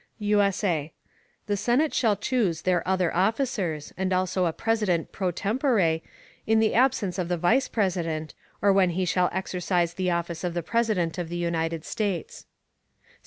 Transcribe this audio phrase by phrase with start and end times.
[0.17, 0.91] [USA]
[1.45, 6.01] The Senate shall chuse their other Officers, and also a President pro tempore,
[6.47, 8.33] in the absence of the Vice President,
[8.63, 12.47] or when he shall exercise the Office of President of the United States.